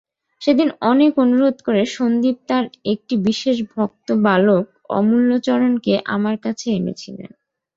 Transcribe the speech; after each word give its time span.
সেদিন 0.41 0.69
অনেক 0.83 1.11
অনুরোধ 1.17 1.55
করে 1.67 1.81
সন্দীপ 1.95 2.37
তাঁর 2.47 2.63
একটি 2.93 3.13
বিশেষ 3.27 3.57
ভক্ত 3.73 4.07
বালক 4.25 4.65
অমূল্যচরণকে 4.97 5.93
আমার 6.15 6.35
কাছে 6.45 6.67
এনেছিলেন। 6.77 7.31